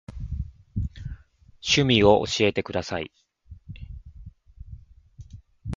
[1.61, 3.11] 趣味を教えてください。